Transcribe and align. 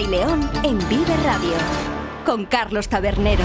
Y 0.00 0.06
León 0.08 0.50
en 0.62 0.78
Vive 0.90 1.16
Radio. 1.24 1.54
Con 2.26 2.44
Carlos 2.44 2.88
Tabernero. 2.88 3.44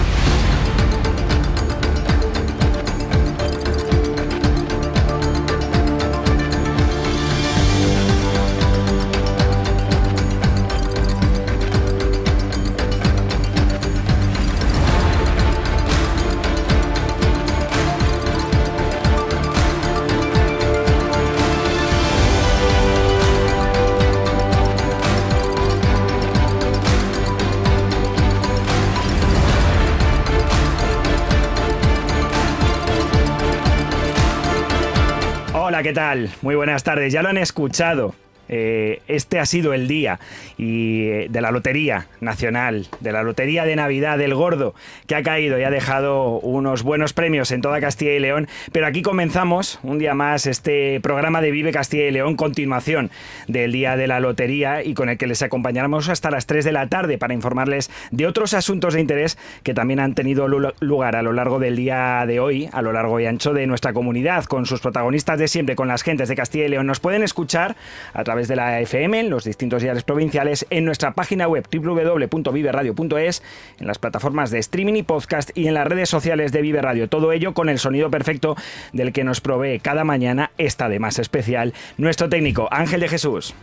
¿Qué 35.82 35.92
tal? 35.92 36.30
Muy 36.42 36.54
buenas 36.54 36.84
tardes. 36.84 37.12
Ya 37.12 37.22
lo 37.22 37.28
han 37.28 37.38
escuchado. 37.38 38.14
Eh, 38.48 39.00
este 39.08 39.38
ha 39.38 39.46
sido 39.46 39.72
el 39.72 39.88
día 39.88 40.18
y, 40.58 41.06
eh, 41.06 41.26
de 41.30 41.40
la 41.40 41.50
Lotería 41.50 42.08
Nacional, 42.20 42.88
de 43.00 43.12
la 43.12 43.22
Lotería 43.22 43.64
de 43.64 43.76
Navidad 43.76 44.18
del 44.18 44.34
Gordo, 44.34 44.74
que 45.06 45.14
ha 45.14 45.22
caído 45.22 45.58
y 45.58 45.62
ha 45.62 45.70
dejado 45.70 46.38
unos 46.40 46.82
buenos 46.82 47.12
premios 47.12 47.50
en 47.50 47.62
toda 47.62 47.80
Castilla 47.80 48.12
y 48.12 48.18
León. 48.18 48.48
Pero 48.72 48.86
aquí 48.86 49.02
comenzamos 49.02 49.78
un 49.82 49.98
día 49.98 50.14
más 50.14 50.46
este 50.46 51.00
programa 51.00 51.40
de 51.40 51.50
Vive 51.50 51.72
Castilla 51.72 52.08
y 52.08 52.10
León, 52.10 52.36
continuación 52.36 53.10
del 53.48 53.72
Día 53.72 53.96
de 53.96 54.06
la 54.06 54.20
Lotería 54.20 54.82
y 54.84 54.94
con 54.94 55.08
el 55.08 55.18
que 55.18 55.26
les 55.26 55.42
acompañaremos 55.42 56.08
hasta 56.08 56.30
las 56.30 56.46
3 56.46 56.64
de 56.64 56.72
la 56.72 56.88
tarde 56.88 57.18
para 57.18 57.34
informarles 57.34 57.90
de 58.10 58.26
otros 58.26 58.54
asuntos 58.54 58.94
de 58.94 59.00
interés 59.00 59.38
que 59.62 59.74
también 59.74 60.00
han 60.00 60.14
tenido 60.14 60.48
lugar 60.48 61.16
a 61.16 61.22
lo 61.22 61.32
largo 61.32 61.58
del 61.58 61.76
día 61.76 62.24
de 62.26 62.40
hoy, 62.40 62.68
a 62.72 62.82
lo 62.82 62.92
largo 62.92 63.20
y 63.20 63.26
ancho 63.26 63.54
de 63.54 63.66
nuestra 63.66 63.92
comunidad, 63.92 64.44
con 64.44 64.66
sus 64.66 64.80
protagonistas 64.80 65.38
de 65.38 65.48
siempre, 65.48 65.76
con 65.76 65.88
las 65.88 66.02
gentes 66.02 66.28
de 66.28 66.36
Castilla 66.36 66.66
y 66.66 66.68
León. 66.68 66.86
Nos 66.86 67.00
pueden 67.00 67.22
escuchar 67.22 67.76
a 68.12 68.24
través 68.24 68.31
de 68.32 68.56
la 68.56 68.80
FM, 68.80 69.20
en 69.20 69.30
los 69.30 69.44
distintos 69.44 69.82
diarios 69.82 70.04
provinciales, 70.04 70.66
en 70.70 70.84
nuestra 70.84 71.12
página 71.12 71.46
web 71.46 71.66
www.viveradio.es, 71.70 73.42
en 73.78 73.86
las 73.86 73.98
plataformas 73.98 74.50
de 74.50 74.58
streaming 74.58 74.94
y 74.94 75.02
podcast 75.02 75.50
y 75.54 75.68
en 75.68 75.74
las 75.74 75.86
redes 75.86 76.08
sociales 76.08 76.50
de 76.52 76.62
Vive 76.62 76.80
Radio. 76.80 77.08
Todo 77.08 77.32
ello 77.32 77.54
con 77.54 77.68
el 77.68 77.78
sonido 77.78 78.10
perfecto 78.10 78.56
del 78.92 79.12
que 79.12 79.24
nos 79.24 79.40
provee 79.40 79.80
cada 79.80 80.04
mañana 80.04 80.50
esta 80.58 80.88
de 80.88 80.98
más 80.98 81.18
especial 81.18 81.74
nuestro 81.98 82.28
técnico 82.28 82.68
Ángel 82.70 83.00
de 83.00 83.08
Jesús. 83.08 83.54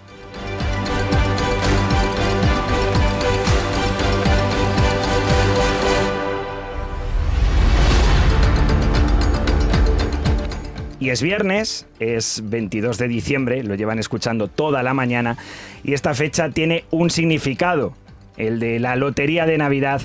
Y 11.00 11.12
es 11.12 11.22
viernes, 11.22 11.88
es 12.00 12.42
22 12.44 12.98
de 12.98 13.08
diciembre, 13.08 13.64
lo 13.64 13.76
llevan 13.76 14.00
escuchando 14.00 14.50
toda 14.50 14.84
la 14.84 14.94
mañana, 14.94 15.38
y 15.84 15.94
esta 15.94 16.14
fecha 16.14 16.50
tiene 16.50 16.84
un 16.92 17.10
significado, 17.10 17.94
el 18.36 18.60
de 18.60 18.80
la 18.80 18.98
Lotería 18.98 19.46
de 19.46 19.58
Navidad, 19.58 20.02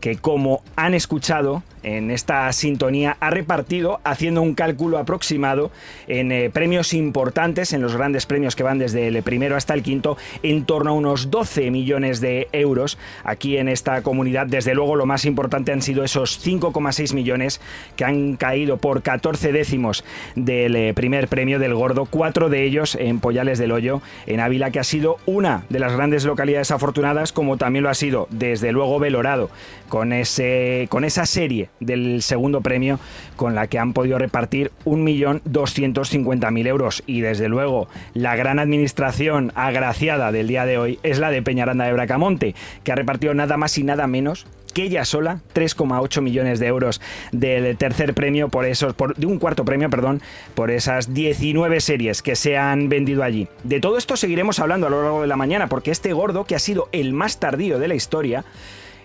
que 0.00 0.16
como 0.16 0.62
han 0.76 0.92
escuchado, 0.92 1.62
en 1.84 2.10
esta 2.10 2.50
sintonía 2.52 3.16
ha 3.20 3.30
repartido, 3.30 4.00
haciendo 4.04 4.42
un 4.42 4.54
cálculo 4.54 4.98
aproximado, 4.98 5.70
en 6.08 6.32
eh, 6.32 6.50
premios 6.50 6.94
importantes, 6.94 7.72
en 7.72 7.82
los 7.82 7.96
grandes 7.96 8.26
premios 8.26 8.56
que 8.56 8.62
van 8.62 8.78
desde 8.78 9.06
el 9.06 9.22
primero 9.22 9.56
hasta 9.56 9.74
el 9.74 9.82
quinto, 9.82 10.16
en 10.42 10.64
torno 10.64 10.90
a 10.90 10.94
unos 10.94 11.30
12 11.30 11.70
millones 11.70 12.20
de 12.20 12.48
euros 12.52 12.98
aquí 13.22 13.58
en 13.58 13.68
esta 13.68 14.02
comunidad. 14.02 14.46
Desde 14.46 14.74
luego 14.74 14.96
lo 14.96 15.06
más 15.06 15.24
importante 15.24 15.72
han 15.72 15.82
sido 15.82 16.04
esos 16.04 16.44
5,6 16.44 17.14
millones 17.14 17.60
que 17.96 18.04
han 18.04 18.36
caído 18.36 18.78
por 18.78 19.02
14 19.02 19.52
décimos 19.52 20.04
del 20.34 20.76
eh, 20.76 20.94
primer 20.94 21.28
premio 21.28 21.58
del 21.58 21.74
Gordo, 21.74 22.06
cuatro 22.06 22.48
de 22.48 22.64
ellos 22.64 22.96
en 22.98 23.20
Poyales 23.20 23.58
del 23.58 23.72
Hoyo, 23.72 24.00
en 24.26 24.40
Ávila, 24.40 24.70
que 24.70 24.80
ha 24.80 24.84
sido 24.84 25.18
una 25.26 25.64
de 25.68 25.78
las 25.78 25.92
grandes 25.92 26.24
localidades 26.24 26.70
afortunadas, 26.70 27.32
como 27.32 27.56
también 27.56 27.82
lo 27.82 27.90
ha 27.90 27.94
sido, 27.94 28.26
desde 28.30 28.72
luego, 28.72 28.98
Velorado, 28.98 29.50
con, 29.88 30.12
ese, 30.12 30.86
con 30.90 31.04
esa 31.04 31.26
serie 31.26 31.68
del 31.80 32.22
segundo 32.22 32.60
premio 32.60 32.98
con 33.36 33.54
la 33.54 33.66
que 33.66 33.78
han 33.78 33.92
podido 33.92 34.18
repartir 34.18 34.70
1.250.000 34.84 36.66
euros. 36.66 37.02
Y 37.06 37.20
desde 37.20 37.48
luego, 37.48 37.88
la 38.14 38.36
gran 38.36 38.58
administración 38.58 39.52
agraciada 39.54 40.32
del 40.32 40.48
día 40.48 40.66
de 40.66 40.78
hoy 40.78 40.98
es 41.02 41.18
la 41.18 41.30
de 41.30 41.42
Peñaranda 41.42 41.84
de 41.84 41.92
Bracamonte, 41.92 42.54
que 42.82 42.92
ha 42.92 42.96
repartido 42.96 43.34
nada 43.34 43.56
más 43.56 43.76
y 43.78 43.84
nada 43.84 44.06
menos 44.06 44.46
que 44.74 44.82
ella 44.82 45.04
sola 45.06 45.40
3,8 45.54 46.20
millones 46.20 46.58
de 46.58 46.66
euros 46.66 47.00
del 47.32 47.76
tercer 47.78 48.12
premio 48.12 48.48
por 48.48 48.66
esos 48.66 48.92
por, 48.92 49.14
de 49.14 49.26
un 49.26 49.38
cuarto 49.38 49.64
premio, 49.64 49.88
perdón, 49.88 50.20
por 50.54 50.70
esas 50.70 51.14
19 51.14 51.80
series 51.80 52.20
que 52.20 52.36
se 52.36 52.58
han 52.58 52.88
vendido 52.90 53.22
allí. 53.22 53.48
De 53.62 53.80
todo 53.80 53.96
esto 53.96 54.16
seguiremos 54.16 54.58
hablando 54.58 54.88
a 54.88 54.90
lo 54.90 55.02
largo 55.02 55.22
de 55.22 55.28
la 55.28 55.36
mañana 55.36 55.68
porque 55.68 55.92
este 55.92 56.12
gordo 56.12 56.44
que 56.44 56.56
ha 56.56 56.58
sido 56.58 56.88
el 56.92 57.12
más 57.12 57.38
tardío 57.38 57.78
de 57.78 57.88
la 57.88 57.94
historia 57.94 58.44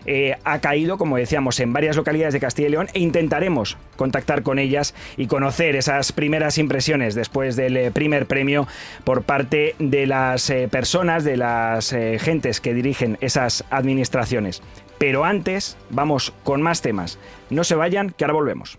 eh, 0.06 0.36
ha 0.44 0.60
caído, 0.60 0.98
como 0.98 1.18
decíamos, 1.18 1.60
en 1.60 1.74
varias 1.74 1.96
localidades 1.96 2.34
de 2.34 2.40
Castilla 2.40 2.68
y 2.68 2.72
León 2.72 2.88
e 2.94 3.00
intentaremos 3.00 3.78
contactar 3.96 4.44
con 4.44 4.60
ellas 4.60 4.94
y 5.18 5.28
conocer 5.28 5.76
esas 5.76 6.12
primeras 6.12 6.58
impresiones 6.58 7.16
después 7.16 7.56
del 7.56 7.78
eh, 7.78 7.92
primer 7.92 8.26
premio 8.26 8.68
por 9.04 9.24
parte 9.24 9.76
de 9.80 10.08
las 10.08 10.50
eh, 10.50 10.68
personas, 10.70 11.24
de 11.24 11.38
las 11.38 11.90
gentes 11.90 12.62
que 12.62 12.74
dirigen 12.74 13.18
esas 13.22 13.64
administraciones. 13.70 14.62
Pero 14.98 15.26
antes 15.26 15.78
vamos 15.90 16.34
con 16.44 16.62
más 16.62 16.82
temas. 16.82 17.18
No 17.50 17.64
se 17.64 17.76
vayan, 17.76 18.12
que 18.12 18.26
ahora 18.26 18.34
volvemos. 18.34 18.78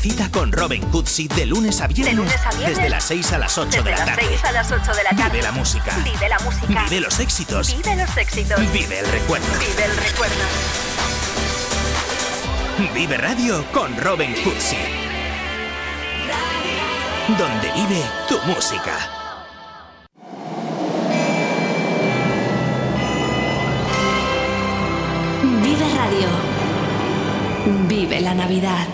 Cita 0.00 0.30
con 0.30 0.50
Robin 0.50 0.80
Cootsy 0.86 1.28
de 1.28 1.44
lunes 1.44 1.82
a 1.82 1.86
viernes. 1.86 2.26
Desde 2.58 2.88
las 2.88 3.04
6 3.04 3.32
a 3.32 3.38
las 3.38 3.58
8 3.58 3.82
de 3.82 3.90
la 3.90 4.04
tarde. 4.06 4.22
a 4.44 4.52
las 4.52 4.72
8 4.72 4.92
de 4.94 5.04
la 5.04 5.10
tarde. 5.10 5.30
Vive 5.30 5.42
la 5.42 5.52
música. 5.52 5.94
Vive 6.02 6.28
la 6.28 6.38
música. 6.38 6.84
Vive 6.84 7.00
los 7.02 7.20
éxitos. 7.20 7.76
Vive 7.76 7.96
los 7.96 8.16
éxitos. 8.16 8.58
Vive 8.72 8.98
el 8.98 9.06
recuerdo. 9.06 9.46
Vive 9.58 9.84
el 9.84 9.96
recuerdo. 9.98 10.34
Vive 12.94 13.16
Radio 13.18 13.62
con 13.72 13.94
Robin 13.98 14.32
Cootsy. 14.42 14.78
Donde 17.36 17.70
vive 17.72 18.02
tu 18.26 18.38
música. 18.46 18.96
Vive 25.62 25.94
Radio. 25.94 26.28
Vive 27.86 28.20
la 28.22 28.34
Navidad. 28.34 28.88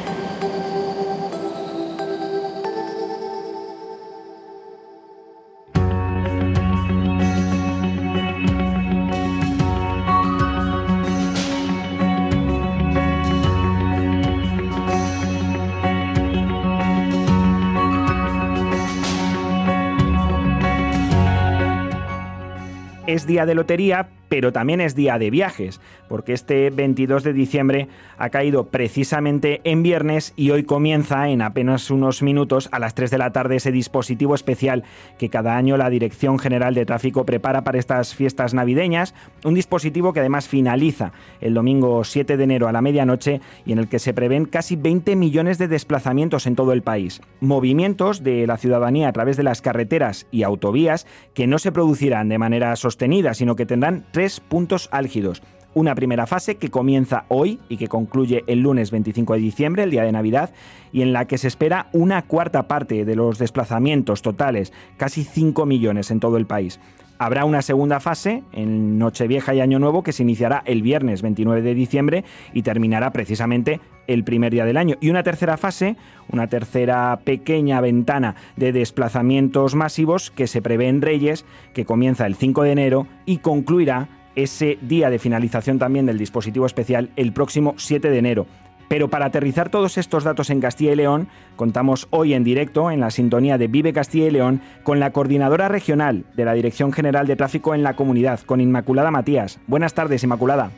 Es 23.06 23.26
día 23.26 23.46
de 23.46 23.54
lotería, 23.54 24.08
pero 24.28 24.52
también 24.52 24.80
es 24.80 24.94
día 24.94 25.18
de 25.18 25.30
viajes, 25.30 25.80
porque 26.08 26.32
este 26.32 26.70
22 26.70 27.22
de 27.22 27.32
diciembre 27.32 27.88
ha 28.18 28.30
caído 28.30 28.68
precisamente 28.68 29.60
en 29.64 29.82
viernes 29.82 30.32
y 30.36 30.50
hoy 30.50 30.64
comienza 30.64 31.28
en 31.28 31.42
apenas 31.42 31.90
unos 31.90 32.22
minutos 32.22 32.68
a 32.72 32.78
las 32.78 32.94
3 32.94 33.10
de 33.10 33.18
la 33.18 33.32
tarde 33.32 33.56
ese 33.56 33.72
dispositivo 33.72 34.34
especial 34.34 34.84
que 35.18 35.28
cada 35.28 35.56
año 35.56 35.76
la 35.76 35.90
Dirección 35.90 36.38
General 36.38 36.74
de 36.74 36.86
Tráfico 36.86 37.24
prepara 37.24 37.64
para 37.64 37.78
estas 37.78 38.14
fiestas 38.14 38.54
navideñas, 38.54 39.14
un 39.44 39.54
dispositivo 39.54 40.12
que 40.12 40.20
además 40.20 40.48
finaliza 40.48 41.12
el 41.40 41.54
domingo 41.54 42.04
7 42.04 42.36
de 42.36 42.44
enero 42.44 42.68
a 42.68 42.72
la 42.72 42.82
medianoche 42.82 43.40
y 43.64 43.72
en 43.72 43.78
el 43.78 43.88
que 43.88 43.98
se 43.98 44.14
prevén 44.14 44.46
casi 44.46 44.76
20 44.76 45.16
millones 45.16 45.58
de 45.58 45.68
desplazamientos 45.68 46.46
en 46.46 46.56
todo 46.56 46.72
el 46.72 46.82
país. 46.82 47.20
Movimientos 47.40 48.22
de 48.22 48.46
la 48.46 48.56
ciudadanía 48.56 49.08
a 49.08 49.12
través 49.12 49.36
de 49.36 49.42
las 49.42 49.62
carreteras 49.62 50.26
y 50.30 50.42
autovías 50.42 51.06
que 51.34 51.46
no 51.46 51.58
se 51.58 51.72
producirán 51.72 52.28
de 52.28 52.38
manera 52.38 52.74
sostenida, 52.76 53.34
sino 53.34 53.56
que 53.56 53.66
tendrán 53.66 54.04
tres 54.16 54.40
puntos 54.40 54.88
álgidos. 54.92 55.42
Una 55.74 55.94
primera 55.94 56.26
fase 56.26 56.56
que 56.56 56.70
comienza 56.70 57.26
hoy 57.28 57.60
y 57.68 57.76
que 57.76 57.86
concluye 57.86 58.44
el 58.46 58.60
lunes 58.60 58.90
25 58.90 59.34
de 59.34 59.40
diciembre, 59.40 59.82
el 59.82 59.90
día 59.90 60.04
de 60.04 60.12
Navidad, 60.12 60.54
y 60.90 61.02
en 61.02 61.12
la 61.12 61.26
que 61.26 61.36
se 61.36 61.48
espera 61.48 61.90
una 61.92 62.22
cuarta 62.22 62.66
parte 62.66 63.04
de 63.04 63.14
los 63.14 63.36
desplazamientos 63.36 64.22
totales, 64.22 64.72
casi 64.96 65.22
5 65.22 65.66
millones 65.66 66.10
en 66.10 66.20
todo 66.20 66.38
el 66.38 66.46
país. 66.46 66.80
Habrá 67.18 67.44
una 67.44 67.62
segunda 67.62 68.00
fase 68.00 68.42
en 68.52 68.98
Nochevieja 68.98 69.54
y 69.54 69.60
Año 69.60 69.78
Nuevo 69.78 70.02
que 70.02 70.12
se 70.12 70.22
iniciará 70.22 70.62
el 70.66 70.82
viernes 70.82 71.22
29 71.22 71.62
de 71.62 71.74
diciembre 71.74 72.24
y 72.52 72.62
terminará 72.62 73.10
precisamente 73.10 73.80
el 74.06 74.24
primer 74.24 74.52
día 74.52 74.64
del 74.64 74.76
año. 74.76 74.96
Y 75.00 75.10
una 75.10 75.22
tercera 75.22 75.56
fase, 75.56 75.96
una 76.30 76.48
tercera 76.48 77.20
pequeña 77.24 77.80
ventana 77.80 78.36
de 78.56 78.72
desplazamientos 78.72 79.74
masivos 79.74 80.30
que 80.30 80.46
se 80.46 80.62
prevé 80.62 80.88
en 80.88 81.02
Reyes, 81.02 81.44
que 81.72 81.84
comienza 81.86 82.26
el 82.26 82.34
5 82.34 82.62
de 82.62 82.72
enero 82.72 83.06
y 83.24 83.38
concluirá 83.38 84.08
ese 84.34 84.78
día 84.82 85.08
de 85.08 85.18
finalización 85.18 85.78
también 85.78 86.04
del 86.06 86.18
dispositivo 86.18 86.66
especial 86.66 87.10
el 87.16 87.32
próximo 87.32 87.74
7 87.78 88.10
de 88.10 88.18
enero. 88.18 88.46
Pero 88.88 89.08
para 89.08 89.26
aterrizar 89.26 89.68
todos 89.68 89.98
estos 89.98 90.24
datos 90.24 90.50
en 90.50 90.60
Castilla 90.60 90.92
y 90.92 90.96
León, 90.96 91.28
contamos 91.56 92.06
hoy 92.10 92.34
en 92.34 92.44
directo, 92.44 92.90
en 92.90 93.00
la 93.00 93.10
sintonía 93.10 93.58
de 93.58 93.66
Vive 93.66 93.92
Castilla 93.92 94.26
y 94.26 94.30
León, 94.30 94.60
con 94.84 95.00
la 95.00 95.12
coordinadora 95.12 95.68
regional 95.68 96.24
de 96.34 96.44
la 96.44 96.52
Dirección 96.52 96.92
General 96.92 97.26
de 97.26 97.36
Tráfico 97.36 97.74
en 97.74 97.82
la 97.82 97.96
comunidad, 97.96 98.40
con 98.40 98.60
Inmaculada 98.60 99.10
Matías. 99.10 99.58
Buenas 99.66 99.94
tardes, 99.94 100.22
Inmaculada. 100.22 100.70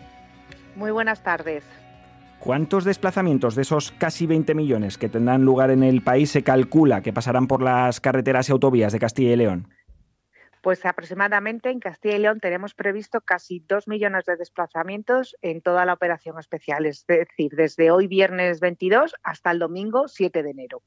Muy 0.76 0.90
buenas 0.90 1.22
tardes. 1.22 1.64
¿Cuántos 2.38 2.84
desplazamientos 2.84 3.56
de 3.56 3.62
esos 3.62 3.90
casi 3.90 4.26
20 4.26 4.54
millones 4.54 4.96
que 4.96 5.08
tendrán 5.08 5.44
lugar 5.44 5.70
en 5.70 5.82
el 5.82 6.02
país 6.02 6.30
se 6.30 6.44
calcula 6.44 7.02
que 7.02 7.12
pasarán 7.12 7.48
por 7.48 7.62
las 7.62 8.00
carreteras 8.00 8.48
y 8.48 8.52
autovías 8.52 8.92
de 8.92 9.00
Castilla 9.00 9.32
y 9.32 9.36
León? 9.36 9.68
Pues 10.62 10.84
aproximadamente 10.84 11.70
en 11.70 11.80
Castilla 11.80 12.16
y 12.16 12.18
León 12.18 12.40
tenemos 12.40 12.74
previsto 12.74 13.20
casi 13.20 13.60
dos 13.60 13.86
millones 13.86 14.24
de 14.24 14.36
desplazamientos 14.36 15.36
en 15.42 15.60
toda 15.60 15.84
la 15.84 15.92
operación 15.92 16.38
especial, 16.38 16.86
es 16.86 17.06
decir, 17.06 17.52
desde 17.54 17.90
hoy 17.90 18.06
viernes 18.06 18.60
22 18.60 19.14
hasta 19.22 19.50
el 19.50 19.58
domingo 19.58 20.08
7 20.08 20.42
de 20.42 20.50
enero. 20.50 20.82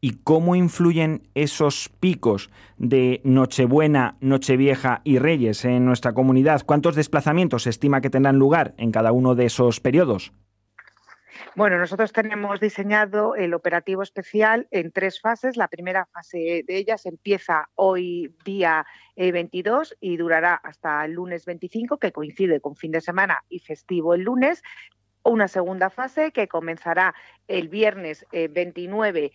¿Y 0.00 0.18
cómo 0.22 0.54
influyen 0.54 1.28
esos 1.34 1.88
picos 1.88 2.50
de 2.76 3.22
Nochebuena, 3.24 4.18
Nochevieja 4.20 5.00
y 5.02 5.18
Reyes 5.18 5.64
en 5.64 5.86
nuestra 5.86 6.12
comunidad? 6.12 6.60
¿Cuántos 6.66 6.94
desplazamientos 6.94 7.62
se 7.62 7.70
estima 7.70 8.02
que 8.02 8.10
tendrán 8.10 8.36
lugar 8.36 8.74
en 8.76 8.92
cada 8.92 9.12
uno 9.12 9.34
de 9.34 9.46
esos 9.46 9.80
periodos? 9.80 10.34
Bueno, 11.56 11.78
nosotros 11.78 12.12
tenemos 12.12 12.58
diseñado 12.58 13.36
el 13.36 13.54
operativo 13.54 14.02
especial 14.02 14.66
en 14.72 14.90
tres 14.90 15.20
fases. 15.20 15.56
La 15.56 15.68
primera 15.68 16.04
fase 16.06 16.64
de 16.66 16.76
ellas 16.76 17.06
empieza 17.06 17.68
hoy 17.76 18.34
día 18.44 18.84
22 19.16 19.92
eh, 19.92 19.96
y 20.00 20.16
durará 20.16 20.54
hasta 20.54 21.04
el 21.04 21.12
lunes 21.12 21.44
25, 21.44 21.98
que 21.98 22.10
coincide 22.10 22.60
con 22.60 22.74
fin 22.74 22.90
de 22.90 23.00
semana 23.00 23.38
y 23.48 23.60
festivo 23.60 24.14
el 24.14 24.22
lunes 24.22 24.64
una 25.22 25.46
segunda 25.48 25.90
fase 25.90 26.32
que 26.32 26.48
comenzará 26.48 27.14
el 27.48 27.68
viernes 27.68 28.26
29 28.32 29.24
eh, 29.24 29.30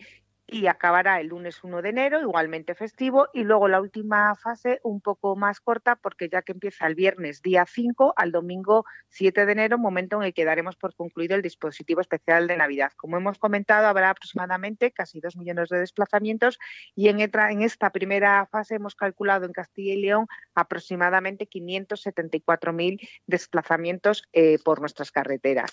y 0.50 0.66
acabará 0.66 1.20
el 1.20 1.28
lunes 1.28 1.62
1 1.62 1.80
de 1.82 1.90
enero, 1.90 2.20
igualmente 2.20 2.74
festivo, 2.74 3.28
y 3.32 3.44
luego 3.44 3.68
la 3.68 3.80
última 3.80 4.34
fase 4.34 4.80
un 4.82 5.00
poco 5.00 5.36
más 5.36 5.60
corta 5.60 5.96
porque 5.96 6.28
ya 6.28 6.42
que 6.42 6.52
empieza 6.52 6.86
el 6.86 6.94
viernes 6.94 7.40
día 7.40 7.64
5 7.66 8.14
al 8.16 8.32
domingo 8.32 8.84
7 9.08 9.46
de 9.46 9.52
enero, 9.52 9.78
momento 9.78 10.16
en 10.16 10.24
el 10.24 10.34
que 10.34 10.44
daremos 10.44 10.76
por 10.76 10.94
concluido 10.94 11.36
el 11.36 11.42
dispositivo 11.42 12.00
especial 12.00 12.48
de 12.48 12.56
Navidad. 12.56 12.92
Como 12.96 13.16
hemos 13.16 13.38
comentado, 13.38 13.86
habrá 13.86 14.10
aproximadamente 14.10 14.90
casi 14.90 15.20
2 15.20 15.36
millones 15.36 15.68
de 15.68 15.78
desplazamientos 15.78 16.58
y 16.94 17.08
en 17.08 17.20
esta, 17.20 17.90
primera 17.90 18.46
fase 18.46 18.76
hemos 18.76 18.94
calculado 18.94 19.46
en 19.46 19.52
Castilla 19.52 19.94
y 19.94 20.02
León 20.02 20.26
aproximadamente 20.54 21.48
574.000 21.48 23.08
desplazamientos 23.26 24.24
eh, 24.32 24.58
por 24.64 24.80
nuestras 24.80 25.12
carreteras. 25.12 25.70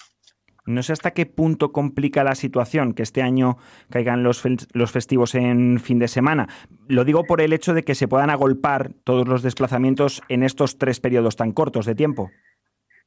No 0.68 0.84
sé 0.84 0.92
hasta 0.92 1.12
qué 1.12 1.26
punto 1.26 1.72
complica 1.72 2.26
la 2.26 2.36
situación 2.36 2.94
que 2.94 3.02
este 3.02 3.22
año 3.22 3.58
caigan 3.90 4.22
los, 4.22 4.42
festivos 4.92 5.34
en 5.34 5.80
fin 5.80 5.98
de 5.98 6.10
semana. 6.10 6.50
Lo 6.88 7.06
digo 7.06 7.24
por 7.24 7.40
el 7.40 7.54
hecho 7.54 7.74
de 7.74 7.84
que 7.84 7.96
se 7.96 8.10
puedan 8.10 8.30
agolpar 8.30 8.92
todos 9.06 9.28
los 9.28 9.42
desplazamientos 9.42 10.22
en 10.28 10.44
estos 10.44 10.78
tres 10.78 11.00
periodos 11.00 11.38
tan 11.38 11.54
cortos 11.54 11.86
de 11.86 11.96
tiempo. 11.96 12.32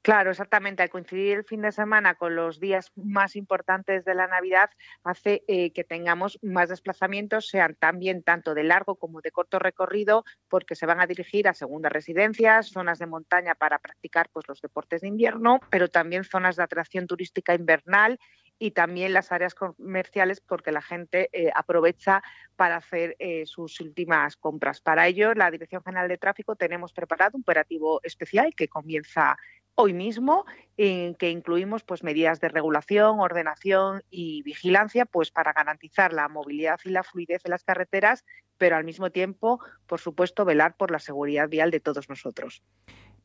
Claro, 0.02 0.30
exactamente. 0.30 0.82
Al 0.82 0.88
coincidir 0.88 1.38
el 1.38 1.44
fin 1.44 1.60
de 1.60 1.72
semana 1.72 2.14
con 2.14 2.34
los 2.34 2.58
días 2.58 2.90
más 2.96 3.36
importantes 3.36 4.04
de 4.06 4.14
la 4.14 4.26
Navidad, 4.26 4.70
hace 5.04 5.44
eh, 5.46 5.72
que 5.72 5.84
tengamos 5.84 6.38
más 6.42 6.70
desplazamientos, 6.70 7.48
sean 7.48 7.74
también 7.74 8.22
tanto 8.22 8.54
de 8.54 8.64
largo 8.64 8.96
como 8.96 9.20
de 9.20 9.30
corto 9.30 9.58
recorrido, 9.58 10.24
porque 10.48 10.74
se 10.74 10.86
van 10.86 11.00
a 11.02 11.06
dirigir 11.06 11.48
a 11.48 11.54
segundas 11.54 11.92
residencias, 11.92 12.70
zonas 12.70 12.98
de 12.98 13.06
montaña 13.06 13.54
para 13.54 13.78
practicar 13.78 14.30
pues, 14.32 14.48
los 14.48 14.62
deportes 14.62 15.02
de 15.02 15.08
invierno, 15.08 15.60
pero 15.68 15.88
también 15.88 16.24
zonas 16.24 16.56
de 16.56 16.62
atracción 16.62 17.06
turística 17.06 17.54
invernal 17.54 18.18
y 18.60 18.72
también 18.72 19.14
las 19.14 19.32
áreas 19.32 19.54
comerciales 19.54 20.40
porque 20.40 20.70
la 20.70 20.82
gente 20.82 21.30
eh, 21.32 21.50
aprovecha 21.54 22.22
para 22.56 22.76
hacer 22.76 23.16
eh, 23.18 23.46
sus 23.46 23.80
últimas 23.80 24.36
compras. 24.36 24.82
Para 24.82 25.08
ello, 25.08 25.32
la 25.34 25.50
Dirección 25.50 25.82
General 25.82 26.08
de 26.08 26.18
Tráfico 26.18 26.56
tenemos 26.56 26.92
preparado 26.92 27.38
un 27.38 27.40
operativo 27.40 28.00
especial 28.04 28.54
que 28.54 28.68
comienza 28.68 29.38
hoy 29.74 29.92
mismo, 29.92 30.44
en 30.76 31.14
que 31.14 31.30
incluimos 31.30 31.84
pues, 31.84 32.02
medidas 32.02 32.40
de 32.40 32.48
regulación, 32.48 33.20
ordenación 33.20 34.02
y 34.10 34.42
vigilancia 34.42 35.06
pues, 35.06 35.30
para 35.30 35.52
garantizar 35.52 36.12
la 36.12 36.28
movilidad 36.28 36.78
y 36.84 36.90
la 36.90 37.02
fluidez 37.02 37.42
de 37.42 37.50
las 37.50 37.64
carreteras, 37.64 38.24
pero 38.58 38.76
al 38.76 38.84
mismo 38.84 39.10
tiempo, 39.10 39.60
por 39.86 40.00
supuesto, 40.00 40.44
velar 40.44 40.76
por 40.76 40.90
la 40.90 40.98
seguridad 40.98 41.48
vial 41.48 41.70
de 41.70 41.80
todos 41.80 42.08
nosotros. 42.08 42.62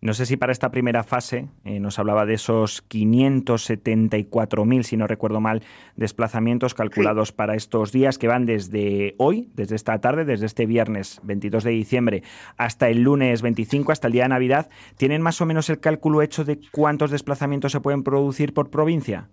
No 0.02 0.14
sé 0.14 0.26
si 0.26 0.38
para 0.38 0.52
esta 0.52 0.70
primera 0.72 1.04
fase 1.04 1.48
eh, 1.64 1.80
nos 1.80 1.98
hablaba 2.00 2.26
de 2.26 2.36
esos 2.36 2.88
574.000, 2.90 4.84
si 4.84 4.98
no 4.98 5.08
recuerdo 5.08 5.42
mal, 5.42 5.64
desplazamientos 5.96 6.74
calculados 6.74 7.32
para 7.32 7.56
estos 7.56 7.92
días 7.92 8.18
que 8.18 8.28
van 8.28 8.46
desde 8.46 9.16
hoy, 9.18 9.50
desde 9.56 9.76
esta 9.76 10.00
tarde, 10.00 10.26
desde 10.26 10.46
este 10.46 10.66
viernes 10.66 11.20
22 11.24 11.64
de 11.64 11.72
diciembre 11.72 12.24
hasta 12.58 12.90
el 12.90 13.02
lunes 13.02 13.42
25, 13.42 13.92
hasta 13.92 14.08
el 14.08 14.14
día 14.14 14.24
de 14.24 14.30
Navidad. 14.30 14.70
¿Tienen 14.98 15.22
más 15.22 15.42
o 15.42 15.46
menos 15.46 15.70
el 15.70 15.80
cálculo 15.80 16.22
hecho 16.22 16.46
de 16.46 16.60
cuántos 16.72 17.12
desplazamientos 17.12 17.72
se 17.72 17.82
pueden 17.82 18.04
producir 18.04 18.54
por 18.54 18.70
provincia? 18.70 19.30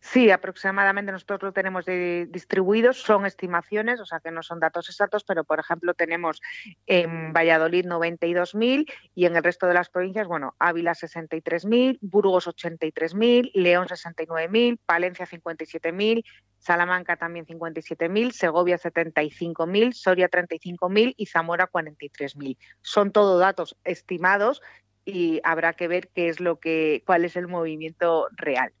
Sí, 0.00 0.30
aproximadamente 0.30 1.12
nosotros 1.12 1.42
lo 1.42 1.52
tenemos 1.52 1.84
distribuidos, 1.86 3.00
son 3.00 3.26
estimaciones, 3.26 4.00
o 4.00 4.06
sea 4.06 4.20
que 4.20 4.30
no 4.30 4.42
son 4.42 4.60
datos 4.60 4.88
exactos, 4.88 5.24
pero 5.24 5.44
por 5.44 5.60
ejemplo 5.60 5.94
tenemos 5.94 6.40
en 6.86 7.32
Valladolid 7.32 7.86
92.000 7.86 8.90
y 9.14 9.26
en 9.26 9.36
el 9.36 9.44
resto 9.44 9.66
de 9.66 9.74
las 9.74 9.88
provincias, 9.88 10.26
bueno, 10.26 10.54
Ávila 10.58 10.92
63.000, 10.92 11.98
Burgos 12.00 12.48
83.000, 12.48 13.52
León 13.54 13.86
69.000, 13.86 14.78
Palencia 14.84 15.26
57.000, 15.26 16.24
Salamanca 16.58 17.16
también 17.16 17.46
57.000, 17.46 18.32
Segovia 18.32 18.78
75.000, 18.78 19.92
Soria 19.92 20.28
35.000 20.28 21.14
y 21.16 21.26
Zamora 21.26 21.70
43.000. 21.70 22.58
Son 22.82 23.12
todo 23.12 23.38
datos 23.38 23.76
estimados 23.84 24.60
y 25.04 25.40
habrá 25.44 25.72
que 25.72 25.88
ver 25.88 26.08
qué 26.08 26.28
es 26.28 26.40
lo 26.40 26.58
que 26.58 27.02
cuál 27.06 27.24
es 27.24 27.36
el 27.36 27.48
movimiento 27.48 28.28
real. 28.32 28.72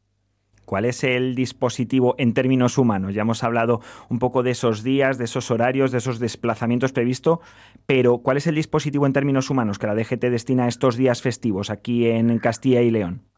¿Cuál 0.70 0.84
es 0.84 1.02
el 1.02 1.34
dispositivo 1.34 2.14
en 2.16 2.32
términos 2.32 2.78
humanos? 2.78 3.12
Ya 3.12 3.22
hemos 3.22 3.42
hablado 3.42 3.80
un 4.08 4.20
poco 4.20 4.44
de 4.44 4.52
esos 4.52 4.84
días, 4.84 5.18
de 5.18 5.24
esos 5.24 5.50
horarios, 5.50 5.90
de 5.90 5.98
esos 5.98 6.20
desplazamientos 6.20 6.92
previstos, 6.92 7.40
pero 7.86 8.18
¿cuál 8.18 8.36
es 8.36 8.46
el 8.46 8.54
dispositivo 8.54 9.04
en 9.04 9.12
términos 9.12 9.50
humanos 9.50 9.80
que 9.80 9.88
la 9.88 9.96
DGT 9.96 10.26
destina 10.26 10.66
a 10.66 10.68
estos 10.68 10.96
días 10.96 11.22
festivos 11.22 11.70
aquí 11.70 12.06
en 12.06 12.38
Castilla 12.38 12.82
y 12.82 12.92
León? 12.92 13.29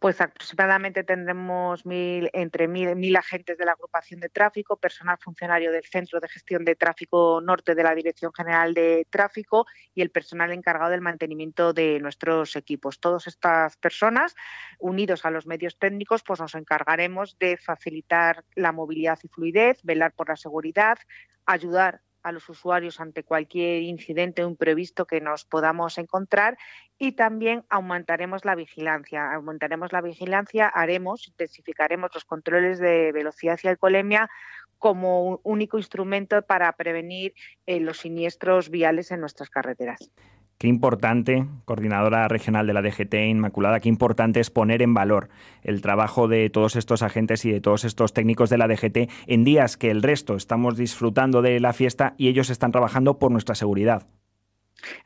Pues 0.00 0.18
aproximadamente 0.22 1.04
tendremos 1.04 1.84
mil, 1.84 2.30
entre 2.32 2.68
mil, 2.68 2.96
mil, 2.96 3.14
agentes 3.16 3.58
de 3.58 3.66
la 3.66 3.72
agrupación 3.72 4.18
de 4.18 4.30
tráfico, 4.30 4.78
personal 4.78 5.18
funcionario 5.20 5.70
del 5.70 5.84
Centro 5.84 6.20
de 6.20 6.28
Gestión 6.28 6.64
de 6.64 6.74
Tráfico 6.74 7.42
Norte 7.42 7.74
de 7.74 7.82
la 7.82 7.94
Dirección 7.94 8.32
General 8.32 8.72
de 8.72 9.06
Tráfico 9.10 9.66
y 9.94 10.00
el 10.00 10.10
personal 10.10 10.52
encargado 10.52 10.90
del 10.92 11.02
mantenimiento 11.02 11.74
de 11.74 12.00
nuestros 12.00 12.56
equipos. 12.56 12.98
Todas 12.98 13.26
estas 13.26 13.76
personas, 13.76 14.34
unidos 14.78 15.26
a 15.26 15.30
los 15.30 15.46
medios 15.46 15.78
técnicos, 15.78 16.22
pues 16.22 16.40
nos 16.40 16.54
encargaremos 16.54 17.38
de 17.38 17.58
facilitar 17.58 18.42
la 18.54 18.72
movilidad 18.72 19.18
y 19.22 19.28
fluidez, 19.28 19.80
velar 19.82 20.14
por 20.14 20.30
la 20.30 20.36
seguridad, 20.36 20.96
ayudar 21.44 22.00
a 22.22 22.32
los 22.32 22.48
usuarios 22.48 23.00
ante 23.00 23.22
cualquier 23.22 23.82
incidente 23.82 24.44
o 24.44 24.48
imprevisto 24.48 25.06
que 25.06 25.20
nos 25.20 25.44
podamos 25.44 25.98
encontrar 25.98 26.58
y 26.98 27.12
también 27.12 27.64
aumentaremos 27.68 28.44
la 28.44 28.54
vigilancia. 28.54 29.32
Aumentaremos 29.32 29.92
la 29.92 30.00
vigilancia, 30.00 30.68
haremos, 30.68 31.28
intensificaremos 31.28 32.10
los 32.14 32.24
controles 32.24 32.78
de 32.78 33.12
velocidad 33.12 33.58
y 33.62 33.68
alcoholemia 33.68 34.30
como 34.78 35.24
un 35.24 35.40
único 35.42 35.78
instrumento 35.78 36.42
para 36.42 36.72
prevenir 36.72 37.34
eh, 37.66 37.80
los 37.80 37.98
siniestros 37.98 38.70
viales 38.70 39.10
en 39.10 39.20
nuestras 39.20 39.50
carreteras. 39.50 40.10
Qué 40.60 40.68
importante, 40.68 41.46
coordinadora 41.64 42.28
regional 42.28 42.66
de 42.66 42.74
la 42.74 42.82
DGT 42.82 43.14
Inmaculada, 43.14 43.80
qué 43.80 43.88
importante 43.88 44.40
es 44.40 44.50
poner 44.50 44.82
en 44.82 44.92
valor 44.92 45.30
el 45.62 45.80
trabajo 45.80 46.28
de 46.28 46.50
todos 46.50 46.76
estos 46.76 47.02
agentes 47.02 47.46
y 47.46 47.50
de 47.50 47.62
todos 47.62 47.84
estos 47.84 48.12
técnicos 48.12 48.50
de 48.50 48.58
la 48.58 48.68
DGT 48.68 49.10
en 49.26 49.42
días 49.42 49.78
que 49.78 49.90
el 49.90 50.02
resto 50.02 50.36
estamos 50.36 50.76
disfrutando 50.76 51.40
de 51.40 51.60
la 51.60 51.72
fiesta 51.72 52.12
y 52.18 52.28
ellos 52.28 52.50
están 52.50 52.72
trabajando 52.72 53.18
por 53.18 53.30
nuestra 53.30 53.54
seguridad. 53.54 54.06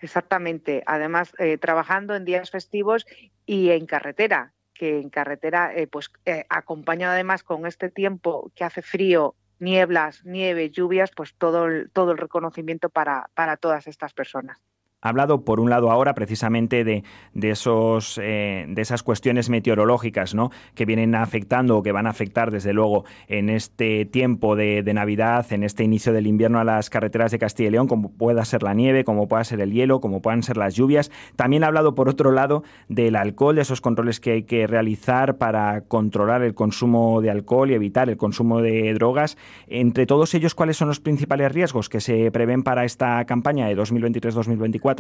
Exactamente. 0.01 0.83
Además, 0.87 1.33
eh, 1.39 1.57
trabajando 1.57 2.17
en 2.17 2.25
días 2.25 2.51
festivos 2.51 3.07
y 3.47 3.71
en 3.71 3.87
carretera, 3.87 4.55
que 4.75 4.99
en 4.99 5.09
carretera, 5.09 5.73
eh, 5.73 5.87
pues 5.87 6.11
eh, 6.25 6.47
acompañado 6.49 7.13
además 7.13 7.45
con 7.45 7.65
este 7.69 7.91
tiempo 7.91 8.51
que 8.57 8.65
hace 8.65 8.83
frío, 8.83 9.37
nieblas, 9.61 10.25
nieve, 10.25 10.71
lluvias, 10.71 11.13
pues 11.15 11.33
todo 11.39 11.67
el, 11.67 11.93
todo 11.93 12.11
el 12.11 12.19
reconocimiento 12.19 12.91
para, 12.91 13.31
para 13.35 13.57
todas 13.57 13.87
estas 13.87 14.13
personas 14.15 14.61
hablado, 15.05 15.45
por 15.45 15.61
un 15.61 15.71
lado, 15.71 15.91
ahora 15.91 16.15
precisamente 16.15 16.83
de, 16.83 17.05
de 17.35 17.51
esos, 17.51 18.19
eh, 18.23 18.65
de 18.69 18.83
esas 18.83 19.03
cuestiones 19.03 19.51
meteorológicas 19.51 20.35
¿no? 20.35 20.51
que 20.75 20.87
vienen 20.87 21.15
afectando 21.15 21.77
o 21.77 21.83
que 21.83 21.93
van 21.93 22.07
a 22.07 22.11
afectar, 22.11 22.51
desde 22.51 22.73
luego, 22.73 23.05
en 23.29 23.51
este 23.51 24.07
tiempo 24.07 24.57
de, 24.57 24.83
Navidad, 24.95 25.53
en 25.53 25.65
este 25.65 25.83
inicio 25.85 26.13
del 26.13 26.27
invierno 26.27 26.61
a 26.61 26.65
las 26.65 26.89
carreteras 26.89 27.33
de 27.33 27.39
Castilla 27.39 27.69
y 27.69 27.73
León, 27.73 27.89
como 27.89 28.13
pueda 28.13 28.45
ser 28.45 28.63
la 28.63 28.73
nieve, 28.73 29.05
como 29.05 29.29
pueda 29.29 29.45
ser 29.45 29.61
el 29.61 29.73
hielo, 29.73 30.01
como 30.01 30.23
puedan 30.23 30.43
ser 30.43 30.57
las 30.57 30.75
lluvias. 30.75 31.11
También 31.37 31.65
ha 31.65 31.67
hablado, 31.67 31.95
por 31.95 32.09
otro 32.09 32.31
lado, 32.31 32.63
del 32.89 33.17
alcohol, 33.17 33.57
de 33.57 33.63
esos 33.63 33.81
controles 33.81 34.21
que 34.21 34.33
hay 34.33 34.43
que 34.45 34.67
realizar 34.67 35.37
para 35.37 35.83
controlar 35.83 36.43
el 36.43 36.55
consumo 36.55 37.21
de 37.21 37.31
alcohol 37.31 37.71
y 37.71 37.75
evitar 37.75 38.09
el 38.09 38.17
consumo 38.17 38.63
de 38.63 38.95
drogas. 38.95 39.37
Entre 39.67 40.07
todos 40.07 40.33
ellos, 40.35 40.55
¿cuáles 40.55 40.77
son 40.77 40.89
los 40.89 41.01
principales 41.01 41.53
riesgos 41.53 41.89
que 41.89 42.01
se 42.01 42.31
prevén 42.31 42.63
para 42.63 42.85
esta 42.85 43.25
campaña 43.25 43.67
de 43.67 43.77
2023-2024? 43.77 44.94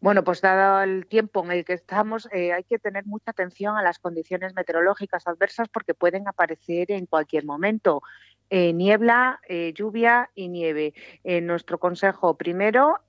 Bueno, 0.00 0.22
pues 0.24 0.42
dado 0.42 0.82
el 0.82 1.06
tiempo 1.06 1.42
en 1.44 1.52
el 1.52 1.64
que 1.64 1.72
estamos, 1.72 2.28
eh, 2.30 2.52
hay 2.52 2.64
que 2.64 2.78
tener 2.78 3.06
mucha 3.06 3.30
atención 3.30 3.76
a 3.76 3.82
las 3.82 3.98
condiciones 3.98 4.54
meteorológicas 4.54 5.26
adversas 5.26 5.68
porque 5.68 5.94
pueden 5.94 6.28
aparecer 6.28 6.92
en 6.92 7.06
cualquier 7.06 7.44
momento. 7.44 8.02
Eh, 8.48 8.72
niebla, 8.72 9.40
eh, 9.48 9.72
lluvia 9.74 10.30
y 10.34 10.48
nieve. 10.48 10.94
Nuestro 11.42 11.78
consejo, 11.78 12.36
primero, 12.36 13.00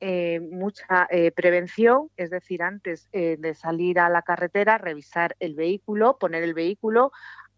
mucha 0.50 1.08
prevención, 1.36 2.10
es 2.18 2.32
decir, 2.32 2.64
antes 2.64 3.08
de 3.12 3.54
salir 3.54 4.00
a 4.00 4.10
la 4.10 4.24
carretera, 4.24 4.80
revisar 4.80 5.36
el 5.40 5.54
vehículo, 5.54 6.18
poner 6.18 6.42
el 6.42 6.56
vehículo 6.56 7.12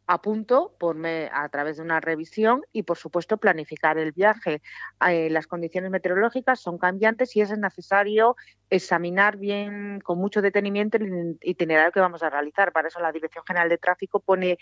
a 0.10 0.20
punto 0.24 0.76
por 0.80 0.98
a 1.06 1.50
través 1.50 1.78
de 1.78 1.84
una 1.84 2.00
revisión 2.00 2.64
y, 2.74 2.82
por 2.82 2.98
supuesto, 2.98 3.38
planificar 3.38 4.00
el 4.00 4.12
viaje. 4.12 4.64
Eh, 5.08 5.30
las 5.30 5.46
condiciones 5.46 5.92
meteorológicas 5.92 6.60
son 6.60 6.80
cambiantes 6.80 7.36
y 7.36 7.42
es 7.42 7.56
necesario 7.56 8.36
examinar 8.72 9.38
bien, 9.38 10.00
con 10.02 10.18
mucho 10.18 10.42
detenimiento, 10.42 10.98
el 10.98 11.38
itinerario 11.42 11.92
que 11.92 12.00
vamos 12.00 12.24
a 12.24 12.30
realizar. 12.32 12.72
Para 12.72 12.88
eso 12.88 13.00
la 13.00 13.12
Dirección 13.12 13.44
General 13.46 13.70
de 13.70 13.78
Tráfico 13.78 14.20
pone, 14.20 14.58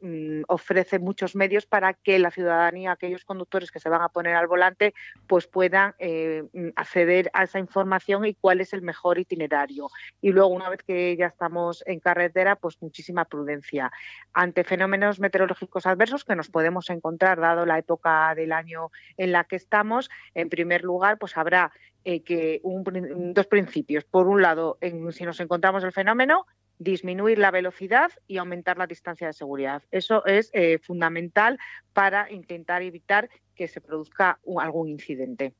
mm, 0.00 0.42
ofrece 0.48 0.98
muchos 0.98 1.34
medios 1.34 1.64
para 1.64 1.94
que 1.94 2.18
la 2.18 2.30
ciudadanía, 2.30 2.92
aquellos 2.92 3.24
conductores 3.24 3.70
que 3.70 3.80
se 3.80 3.88
van 3.88 4.02
a 4.02 4.10
poner 4.10 4.34
al 4.34 4.48
volante, 4.48 4.92
pues 5.26 5.46
puedan 5.46 5.94
eh, 5.98 6.42
mm, 6.52 6.68
acceder 6.76 7.30
a 7.32 7.44
esa 7.44 7.58
información 7.58 8.26
y 8.26 8.34
cuál 8.34 8.60
es 8.60 8.74
el 8.74 8.82
mejor 8.82 9.18
itinerario. 9.18 9.88
Y 10.20 10.32
luego, 10.32 10.48
una 10.48 10.68
vez 10.68 10.82
que 10.82 11.16
ya 11.16 11.26
estamos 11.26 11.82
en 11.86 12.00
carretera, 12.00 12.56
pues 12.56 12.76
muchísima 12.82 13.24
prudencia 13.24 13.90
ante 14.36 14.64
fenómenos 14.64 15.18
meteorológicos 15.18 15.86
adversos 15.86 16.26
que 16.26 16.36
nos 16.36 16.50
podemos 16.50 16.90
encontrar 16.90 17.40
dado 17.40 17.64
la 17.64 17.78
época 17.78 18.34
del 18.34 18.52
año 18.52 18.90
en 19.16 19.32
la 19.32 19.44
que 19.44 19.56
estamos. 19.56 20.10
En 20.34 20.50
primer 20.50 20.84
lugar, 20.84 21.16
pues 21.16 21.38
habrá 21.38 21.72
eh, 22.04 22.22
que 22.22 22.60
dos 22.62 23.46
principios. 23.46 24.04
Por 24.04 24.26
un 24.28 24.42
lado, 24.42 24.76
si 25.10 25.24
nos 25.24 25.40
encontramos 25.40 25.84
el 25.84 25.92
fenómeno, 25.92 26.44
disminuir 26.78 27.38
la 27.38 27.50
velocidad 27.50 28.12
y 28.26 28.36
aumentar 28.36 28.76
la 28.76 28.86
distancia 28.86 29.26
de 29.26 29.32
seguridad. 29.32 29.82
Eso 29.90 30.22
es 30.26 30.50
eh, 30.52 30.80
fundamental 30.82 31.58
para 31.94 32.30
intentar 32.30 32.82
evitar 32.82 33.30
que 33.54 33.68
se 33.68 33.80
produzca 33.80 34.38
algún 34.60 34.90
incidente. 34.90 35.54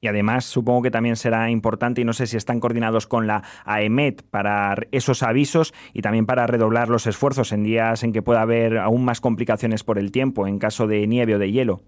Y 0.00 0.06
además 0.06 0.44
supongo 0.44 0.82
que 0.82 0.90
también 0.90 1.16
será 1.16 1.50
importante, 1.50 2.00
y 2.00 2.04
no 2.04 2.12
sé 2.12 2.26
si 2.26 2.36
están 2.36 2.60
coordinados 2.60 3.06
con 3.06 3.26
la 3.26 3.42
AEMET 3.64 4.22
para 4.22 4.76
esos 4.92 5.22
avisos 5.22 5.74
y 5.92 6.02
también 6.02 6.26
para 6.26 6.46
redoblar 6.46 6.88
los 6.88 7.06
esfuerzos 7.06 7.52
en 7.52 7.64
días 7.64 8.02
en 8.02 8.12
que 8.12 8.22
pueda 8.22 8.42
haber 8.42 8.78
aún 8.78 9.04
más 9.04 9.20
complicaciones 9.20 9.82
por 9.82 9.98
el 9.98 10.12
tiempo, 10.12 10.46
en 10.46 10.58
caso 10.58 10.86
de 10.86 11.06
nieve 11.06 11.34
o 11.34 11.38
de 11.38 11.50
hielo. 11.50 11.82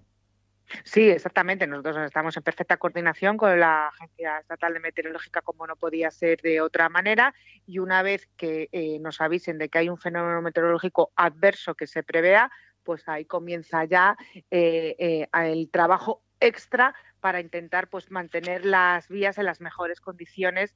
Sí, 0.83 1.09
exactamente. 1.09 1.67
Nosotros 1.67 1.97
estamos 1.97 2.35
en 2.37 2.43
perfecta 2.43 2.77
coordinación 2.77 3.37
con 3.37 3.59
la 3.59 3.87
Agencia 3.87 4.39
Estatal 4.39 4.73
de 4.73 4.79
Meteorológica, 4.79 5.41
como 5.41 5.67
no 5.67 5.75
podía 5.75 6.11
ser 6.11 6.39
de 6.41 6.61
otra 6.61 6.89
manera, 6.89 7.33
y 7.65 7.79
una 7.79 8.01
vez 8.03 8.29
que 8.37 8.69
eh, 8.71 8.99
nos 8.99 9.21
avisen 9.21 9.57
de 9.57 9.69
que 9.69 9.79
hay 9.79 9.89
un 9.89 9.97
fenómeno 9.97 10.41
meteorológico 10.41 11.11
adverso 11.15 11.75
que 11.75 11.87
se 11.87 12.03
prevea, 12.03 12.51
pues 12.83 13.07
ahí 13.07 13.25
comienza 13.25 13.85
ya 13.85 14.17
eh, 14.49 14.95
eh, 14.97 15.27
el 15.33 15.69
trabajo 15.69 16.23
extra 16.39 16.95
para 17.21 17.39
intentar 17.39 17.87
pues 17.87 18.11
mantener 18.11 18.65
las 18.65 19.07
vías 19.07 19.37
en 19.37 19.45
las 19.45 19.61
mejores 19.61 20.01
condiciones 20.01 20.75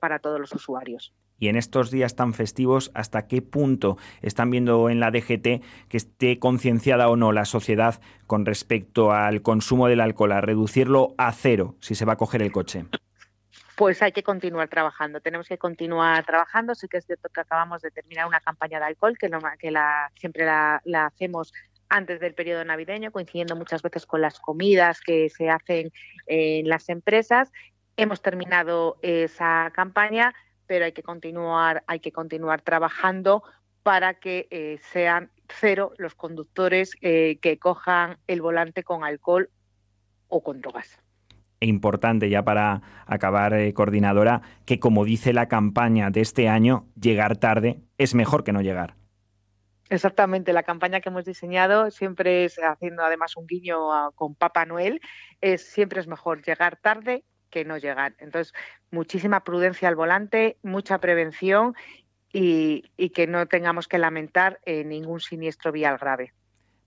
para 0.00 0.18
todos 0.18 0.40
los 0.40 0.52
usuarios. 0.52 1.12
Y 1.38 1.48
en 1.48 1.56
estos 1.56 1.90
días 1.90 2.14
tan 2.14 2.34
festivos, 2.34 2.92
¿hasta 2.94 3.26
qué 3.26 3.42
punto 3.42 3.98
están 4.20 4.50
viendo 4.50 4.88
en 4.88 5.00
la 5.00 5.10
DGT 5.10 5.88
que 5.88 5.96
esté 5.96 6.38
concienciada 6.38 7.08
o 7.08 7.16
no 7.16 7.32
la 7.32 7.44
sociedad 7.44 8.00
con 8.28 8.46
respecto 8.46 9.10
al 9.10 9.42
consumo 9.42 9.88
del 9.88 10.00
alcohol, 10.00 10.32
a 10.32 10.40
reducirlo 10.40 11.14
a 11.18 11.32
cero 11.32 11.74
si 11.80 11.96
se 11.96 12.04
va 12.04 12.12
a 12.12 12.16
coger 12.16 12.42
el 12.42 12.52
coche? 12.52 12.86
Pues 13.74 14.02
hay 14.02 14.12
que 14.12 14.22
continuar 14.22 14.68
trabajando, 14.68 15.20
tenemos 15.20 15.48
que 15.48 15.58
continuar 15.58 16.24
trabajando. 16.24 16.76
Sí 16.76 16.86
que 16.86 16.98
es 16.98 17.06
cierto 17.06 17.28
que 17.30 17.40
acabamos 17.40 17.82
de 17.82 17.90
terminar 17.90 18.28
una 18.28 18.38
campaña 18.38 18.78
de 18.78 18.84
alcohol, 18.84 19.18
que, 19.18 19.28
que 19.58 19.70
la, 19.72 20.12
siempre 20.14 20.44
la 20.44 21.06
hacemos 21.06 21.52
antes 21.92 22.20
del 22.20 22.34
periodo 22.34 22.64
navideño, 22.64 23.12
coincidiendo 23.12 23.54
muchas 23.54 23.82
veces 23.82 24.06
con 24.06 24.22
las 24.22 24.40
comidas 24.40 25.00
que 25.00 25.28
se 25.28 25.50
hacen 25.50 25.92
en 26.26 26.66
las 26.66 26.88
empresas. 26.88 27.52
Hemos 27.98 28.22
terminado 28.22 28.96
esa 29.02 29.70
campaña, 29.74 30.34
pero 30.66 30.86
hay 30.86 30.92
que 30.92 31.02
continuar, 31.02 31.84
hay 31.86 32.00
que 32.00 32.10
continuar 32.10 32.62
trabajando 32.62 33.42
para 33.82 34.14
que 34.14 34.48
eh, 34.50 34.78
sean 34.90 35.30
cero 35.48 35.92
los 35.98 36.14
conductores 36.14 36.94
eh, 37.02 37.38
que 37.42 37.58
cojan 37.58 38.16
el 38.26 38.40
volante 38.40 38.82
con 38.84 39.04
alcohol 39.04 39.50
o 40.28 40.42
con 40.42 40.62
drogas 40.62 40.98
e 41.60 41.66
importante 41.66 42.28
ya 42.28 42.42
para 42.42 42.82
acabar, 43.06 43.54
eh, 43.54 43.72
coordinadora, 43.72 44.42
que 44.64 44.80
como 44.80 45.04
dice 45.04 45.32
la 45.32 45.46
campaña 45.46 46.10
de 46.10 46.20
este 46.20 46.48
año, 46.48 46.88
llegar 47.00 47.36
tarde 47.36 47.82
es 47.98 48.16
mejor 48.16 48.42
que 48.42 48.52
no 48.52 48.62
llegar. 48.62 48.96
Exactamente, 49.92 50.54
la 50.54 50.62
campaña 50.62 51.02
que 51.02 51.10
hemos 51.10 51.26
diseñado 51.26 51.90
siempre 51.90 52.46
es 52.46 52.56
haciendo 52.56 53.04
además 53.04 53.36
un 53.36 53.46
guiño 53.46 54.10
con 54.14 54.34
Papá 54.34 54.64
Noel, 54.64 55.02
es 55.42 55.66
siempre 55.70 56.00
es 56.00 56.06
mejor 56.06 56.42
llegar 56.42 56.78
tarde 56.78 57.26
que 57.50 57.66
no 57.66 57.76
llegar. 57.76 58.14
Entonces, 58.16 58.54
muchísima 58.90 59.44
prudencia 59.44 59.88
al 59.88 59.94
volante, 59.94 60.56
mucha 60.62 60.96
prevención 60.96 61.74
y, 62.32 63.10
que 63.10 63.26
no 63.26 63.44
tengamos 63.48 63.86
que 63.86 63.98
lamentar 63.98 64.60
eh, 64.64 64.82
ningún 64.82 65.20
siniestro 65.20 65.72
vial 65.72 65.98
grave 65.98 66.32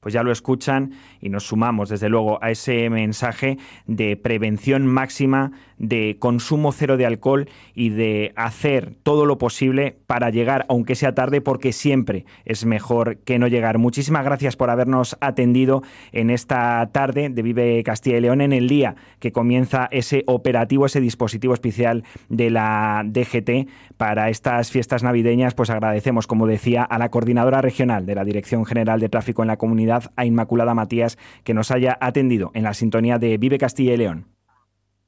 pues 0.05 0.13
ya 0.13 0.21
lo 0.21 0.31
escuchan 0.31 0.91
y 1.19 1.29
nos 1.29 1.47
sumamos 1.47 1.89
desde 1.89 2.09
luego 2.09 2.37
a 2.43 2.51
ese 2.51 2.91
mensaje 2.91 3.57
de 3.87 4.15
prevención 4.15 4.85
máxima, 4.85 5.51
de 5.79 6.17
consumo 6.19 6.71
cero 6.71 6.95
de 6.95 7.07
alcohol 7.07 7.49
y 7.73 7.89
de 7.89 8.31
hacer 8.35 8.93
todo 9.01 9.25
lo 9.25 9.39
posible 9.39 9.97
para 10.05 10.29
llegar, 10.29 10.67
aunque 10.69 10.93
sea 10.93 11.15
tarde, 11.15 11.41
porque 11.41 11.73
siempre 11.73 12.25
es 12.45 12.65
mejor 12.65 13.17
que 13.17 13.39
no 13.39 13.47
llegar. 13.47 13.79
Muchísimas 13.79 14.23
gracias 14.23 14.55
por 14.55 14.69
habernos 14.69 15.17
atendido 15.21 15.81
en 16.11 16.29
esta 16.29 16.87
tarde 16.91 17.29
de 17.29 17.41
Vive 17.41 17.81
Castilla 17.83 18.17
y 18.17 18.21
León, 18.21 18.41
en 18.41 18.53
el 18.53 18.69
día 18.69 18.95
que 19.19 19.31
comienza 19.31 19.87
ese 19.89 20.23
operativo, 20.27 20.85
ese 20.85 21.01
dispositivo 21.01 21.55
especial 21.55 22.03
de 22.29 22.51
la 22.51 23.01
DGT 23.03 23.67
para 23.97 24.29
estas 24.29 24.69
fiestas 24.69 25.01
navideñas. 25.01 25.55
Pues 25.55 25.71
agradecemos, 25.71 26.27
como 26.27 26.45
decía, 26.45 26.83
a 26.83 26.99
la 26.99 27.09
coordinadora 27.09 27.61
regional 27.61 28.05
de 28.05 28.13
la 28.13 28.23
Dirección 28.23 28.65
General 28.65 28.99
de 28.99 29.09
Tráfico 29.09 29.41
en 29.41 29.47
la 29.47 29.57
Comunidad 29.57 29.94
a 30.15 30.25
Inmaculada 30.25 30.73
Matías 30.73 31.17
que 31.43 31.53
nos 31.53 31.71
haya 31.71 31.97
atendido 32.01 32.51
en 32.53 32.63
la 32.63 32.73
sintonía 32.73 33.17
de 33.17 33.37
Vive 33.37 33.57
Castilla 33.57 33.93
y 33.93 33.97
León. 33.97 34.27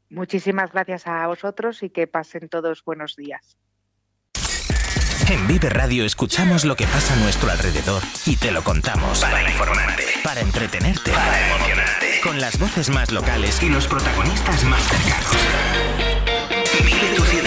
Muchísimas 0.09 0.71
gracias 0.71 1.07
a 1.07 1.27
vosotros 1.27 1.83
y 1.83 1.89
que 1.89 2.07
pasen 2.07 2.49
todos 2.49 2.83
buenos 2.83 3.15
días. 3.15 3.57
En 5.29 5.45
Vive 5.45 5.69
Radio 5.69 6.05
escuchamos 6.05 6.63
lo 6.63 6.77
que 6.77 6.85
pasa 6.85 7.13
a 7.13 7.17
nuestro 7.17 7.51
alrededor 7.51 8.01
y 8.25 8.37
te 8.37 8.51
lo 8.51 8.63
contamos. 8.63 9.19
Para 9.19 9.43
informarte. 9.43 10.03
Para 10.23 10.39
entretenerte. 10.39 11.11
Para 11.11 11.49
emocionarte. 11.49 12.21
Con 12.23 12.39
las 12.39 12.57
voces 12.57 12.89
más 12.89 13.11
locales 13.11 13.61
y 13.61 13.67
los 13.67 13.87
protagonistas 13.87 14.63
más 14.63 14.81
cercanos. 14.83 15.35
Vive 16.79 17.15
tu 17.17 17.23
ciudad, 17.23 17.46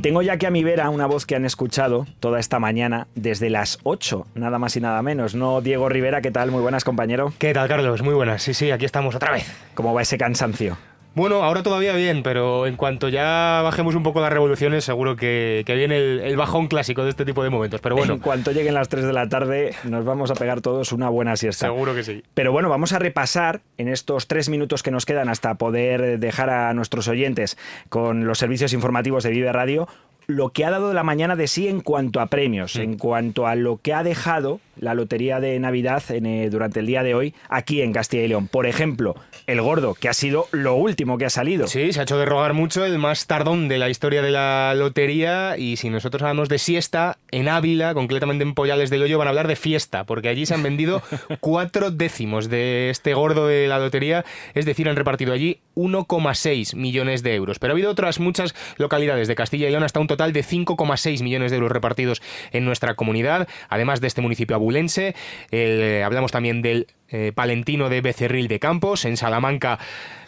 Y 0.00 0.02
tengo 0.02 0.22
ya 0.22 0.38
que 0.38 0.46
a 0.46 0.50
mi 0.50 0.64
vera 0.64 0.88
una 0.88 1.04
voz 1.04 1.26
que 1.26 1.36
han 1.36 1.44
escuchado 1.44 2.06
toda 2.20 2.40
esta 2.40 2.58
mañana 2.58 3.06
desde 3.16 3.50
las 3.50 3.78
8, 3.82 4.28
nada 4.34 4.58
más 4.58 4.74
y 4.76 4.80
nada 4.80 5.02
menos. 5.02 5.34
No, 5.34 5.60
Diego 5.60 5.90
Rivera, 5.90 6.22
¿qué 6.22 6.30
tal? 6.30 6.50
Muy 6.50 6.62
buenas, 6.62 6.84
compañero. 6.84 7.34
¿Qué 7.36 7.52
tal, 7.52 7.68
Carlos? 7.68 8.00
Muy 8.00 8.14
buenas. 8.14 8.42
Sí, 8.42 8.54
sí, 8.54 8.70
aquí 8.70 8.86
estamos 8.86 9.14
otra 9.14 9.32
vez. 9.32 9.54
¿Cómo 9.74 9.92
va 9.92 10.00
ese 10.00 10.16
cansancio? 10.16 10.78
Bueno, 11.14 11.42
ahora 11.42 11.62
todavía 11.62 11.94
bien, 11.94 12.22
pero 12.22 12.66
en 12.66 12.76
cuanto 12.76 13.08
ya 13.08 13.60
bajemos 13.62 13.94
un 13.96 14.02
poco 14.02 14.20
las 14.20 14.32
revoluciones, 14.32 14.84
seguro 14.84 15.16
que, 15.16 15.64
que 15.66 15.74
viene 15.74 15.96
el, 15.96 16.36
bajón 16.36 16.68
clásico 16.68 17.02
de 17.02 17.10
este 17.10 17.24
tipo 17.24 17.42
de 17.42 17.50
momentos. 17.50 17.80
Pero 17.80 17.96
bueno. 17.96 18.14
En 18.14 18.20
cuanto 18.20 18.52
lleguen 18.52 18.74
las 18.74 18.88
3 18.88 19.04
de 19.04 19.12
la 19.12 19.28
tarde, 19.28 19.74
nos 19.84 20.04
vamos 20.04 20.30
a 20.30 20.34
pegar 20.34 20.60
todos 20.60 20.92
una 20.92 21.08
buena 21.08 21.36
siesta. 21.36 21.66
Seguro 21.66 21.94
que 21.94 22.04
sí. 22.04 22.22
Pero 22.34 22.52
bueno, 22.52 22.68
vamos 22.68 22.92
a 22.92 22.98
repasar 22.98 23.60
en 23.76 23.88
estos 23.88 24.28
tres 24.28 24.48
minutos 24.48 24.82
que 24.82 24.90
nos 24.90 25.04
quedan 25.04 25.28
hasta 25.28 25.54
poder 25.54 26.18
dejar 26.20 26.50
a 26.50 26.72
nuestros 26.74 27.08
oyentes 27.08 27.58
con 27.88 28.26
los 28.26 28.38
servicios 28.38 28.72
informativos 28.72 29.24
de 29.24 29.30
Vive 29.30 29.52
Radio 29.52 29.88
lo 30.30 30.50
que 30.50 30.64
ha 30.64 30.70
dado 30.70 30.94
la 30.94 31.02
mañana 31.02 31.36
de 31.36 31.48
sí 31.48 31.68
en 31.68 31.80
cuanto 31.80 32.20
a 32.20 32.26
premios, 32.26 32.76
en 32.76 32.96
cuanto 32.96 33.46
a 33.46 33.54
lo 33.54 33.78
que 33.78 33.92
ha 33.92 34.02
dejado 34.02 34.60
la 34.80 34.94
lotería 34.94 35.40
de 35.40 35.58
Navidad 35.60 36.02
eh, 36.08 36.48
durante 36.50 36.80
el 36.80 36.86
día 36.86 37.02
de 37.02 37.14
hoy 37.14 37.34
aquí 37.48 37.82
en 37.82 37.92
Castilla 37.92 38.24
y 38.24 38.28
León. 38.28 38.48
Por 38.48 38.66
ejemplo, 38.66 39.14
el 39.46 39.60
gordo, 39.60 39.94
que 39.94 40.08
ha 40.08 40.14
sido 40.14 40.46
lo 40.52 40.74
último 40.74 41.18
que 41.18 41.26
ha 41.26 41.30
salido. 41.30 41.66
Sí, 41.66 41.92
se 41.92 42.00
ha 42.00 42.02
hecho 42.04 42.18
de 42.18 42.24
rogar 42.24 42.54
mucho, 42.54 42.84
el 42.84 42.98
más 42.98 43.26
tardón 43.26 43.68
de 43.68 43.78
la 43.78 43.90
historia 43.90 44.22
de 44.22 44.30
la 44.30 44.74
lotería. 44.74 45.56
Y 45.58 45.76
si 45.76 45.90
nosotros 45.90 46.22
hablamos 46.22 46.48
de 46.48 46.58
siesta, 46.58 47.18
en 47.30 47.48
Ávila, 47.48 47.94
concretamente 47.94 48.42
en 48.42 48.54
Pollales 48.54 48.90
del 48.90 49.02
Hoyo, 49.02 49.18
van 49.18 49.26
a 49.26 49.30
hablar 49.30 49.48
de 49.48 49.56
fiesta, 49.56 50.04
porque 50.04 50.28
allí 50.28 50.46
se 50.46 50.54
han 50.54 50.62
vendido 50.62 51.02
cuatro 51.40 51.90
décimos 51.90 52.48
de 52.48 52.90
este 52.90 53.12
gordo 53.12 53.46
de 53.46 53.68
la 53.68 53.78
lotería, 53.78 54.24
es 54.54 54.64
decir, 54.64 54.88
han 54.88 54.96
repartido 54.96 55.32
allí 55.32 55.60
1,6 55.76 56.74
millones 56.76 57.22
de 57.22 57.34
euros. 57.34 57.58
Pero 57.58 57.72
ha 57.72 57.74
habido 57.74 57.90
otras 57.90 58.20
muchas 58.20 58.54
localidades 58.78 59.28
de 59.28 59.34
Castilla 59.34 59.68
y 59.68 59.70
León, 59.70 59.82
hasta 59.82 60.00
un 60.00 60.06
total 60.06 60.19
de 60.28 60.44
5,6 60.44 61.22
millones 61.22 61.50
de 61.50 61.56
euros 61.56 61.72
repartidos 61.72 62.22
en 62.52 62.64
nuestra 62.64 62.94
comunidad, 62.94 63.48
además 63.68 64.00
de 64.00 64.06
este 64.06 64.20
municipio 64.20 64.54
abulense. 64.54 65.14
Eh, 65.50 66.02
hablamos 66.04 66.30
también 66.30 66.62
del 66.62 66.86
eh, 67.10 67.32
Palentino 67.34 67.88
de 67.88 68.00
Becerril 68.00 68.48
de 68.48 68.58
Campos, 68.58 69.04
en 69.04 69.16
Salamanca 69.16 69.78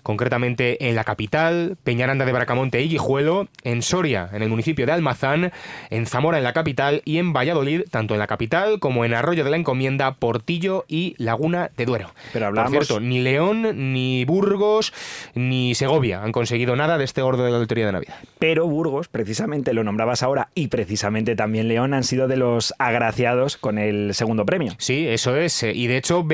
concretamente 0.03 0.89
en 0.89 0.97
la 0.97 1.05
capital, 1.05 1.77
Peñaranda 1.85 2.25
de 2.25 2.33
Bracamonte 2.33 2.83
y 2.83 2.89
Guijuelo, 2.89 3.49
en 3.63 3.83
Soria, 3.83 4.29
en 4.33 4.43
el 4.43 4.49
municipio 4.49 4.87
de 4.87 4.93
Almazán, 4.93 5.53
en 5.91 6.07
Zamora, 6.07 6.39
en 6.39 6.45
la 6.45 6.53
capital, 6.53 7.03
y 7.05 7.19
en 7.19 7.33
Valladolid, 7.33 7.83
tanto 7.91 8.15
en 8.15 8.21
la 8.21 8.27
capital 8.27 8.81
como 8.81 9.05
en 9.05 9.15
Arroyo 9.15 9.45
de 9.45 9.51
la 9.51 9.57
Encomienda, 9.57 10.15
Portillo 10.15 10.85
y 10.89 11.15
Laguna 11.19 11.71
de 11.77 11.87
Duero. 11.87 12.11
Pero 12.33 12.47
hablamos... 12.47 12.73
Por 12.73 12.85
cierto, 12.85 13.01
ni 13.01 13.21
León, 13.21 13.93
ni 13.93 14.25
Burgos, 14.25 14.93
ni 15.35 15.75
Segovia 15.75 16.23
han 16.23 16.33
conseguido 16.33 16.75
nada 16.77 16.99
de 16.99 17.05
este 17.05 17.23
gordo 17.23 17.45
de 17.45 17.53
la 17.53 17.59
Lotería 17.59 17.87
de 17.87 17.93
Navidad. 17.93 18.15
Pero 18.39 18.67
Burgos, 18.67 19.09
precisamente 19.09 19.73
lo 19.73 19.85
nombrabas 19.85 20.23
ahora, 20.23 20.49
y 20.55 20.69
precisamente 20.69 21.37
también 21.37 21.69
León 21.69 21.95
han 21.95 22.05
sido 22.05 22.29
de 22.29 22.37
los 22.37 22.75
agraciados 22.79 23.57
con 23.57 23.79
el 23.79 24.15
segundo 24.15 24.45
premio. 24.45 24.73
Sí, 24.79 25.07
eso 25.07 25.37
es. 25.37 25.63
Y 25.63 25.87
de 25.87 25.97
hecho, 25.97 26.25